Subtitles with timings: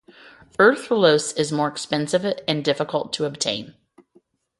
[0.57, 3.75] Erythrulose is more expensive, and difficult to obtain.